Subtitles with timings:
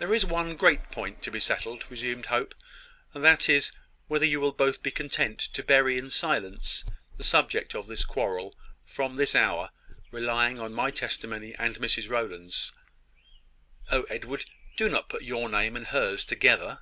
[0.00, 2.56] "There is one great point to be settled," resumed Hope:
[3.12, 3.70] "and that is,
[4.08, 6.84] whether you will both be content to bury in silence
[7.16, 9.70] the subject of this quarrel, from this hour,
[10.10, 12.72] relying upon my testimony and Mrs Rowland's."
[13.92, 14.44] "Oh, Edward,
[14.76, 16.80] do not put your name and hers together!"